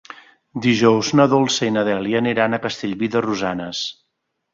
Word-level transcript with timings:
Dijous 0.65 1.11
na 1.19 1.27
Dolça 1.33 1.67
i 1.67 1.73
na 1.75 1.83
Dèlia 1.89 2.21
aniran 2.21 2.57
a 2.57 2.61
Castellví 2.65 3.11
de 3.17 3.23
Rosanes. 3.27 3.83